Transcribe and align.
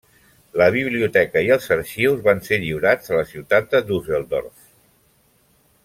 La 0.61 0.67
biblioteca 0.75 1.43
i 1.47 1.51
els 1.55 1.69
arxius 1.75 2.23
van 2.29 2.41
ser 2.47 2.59
lliurats 2.63 3.13
a 3.13 3.19
la 3.21 3.29
ciutat 3.35 3.71
de 3.75 3.83
Düsseldorf. 3.93 4.69